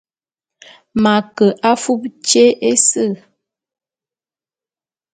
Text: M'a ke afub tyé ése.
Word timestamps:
M'a 1.01 1.15
ke 1.35 1.47
afub 1.71 2.01
tyé 2.27 2.45
ése. 2.71 3.05